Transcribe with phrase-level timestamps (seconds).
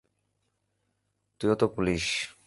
[1.41, 2.05] তুইও তো পুলিশ।